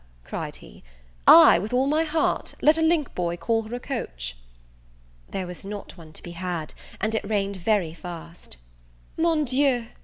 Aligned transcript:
cried 0.23 0.55
he, 0.55 0.83
"ay, 1.27 1.59
with 1.59 1.71
all 1.73 1.85
my 1.85 2.03
heart; 2.03 2.55
let 2.59 2.75
a 2.75 2.81
link 2.81 3.13
boy 3.13 3.37
call 3.37 3.61
her 3.61 3.75
a 3.75 3.79
coach." 3.79 4.35
There 5.29 5.45
was 5.45 5.63
not 5.63 5.95
one 5.95 6.11
to 6.13 6.23
be 6.23 6.31
had, 6.31 6.73
and 6.99 7.13
it 7.13 7.23
rained 7.29 7.57
very 7.57 7.93
fast. 7.93 8.57
"Mon 9.15 9.45
Dieu!" 9.45 9.85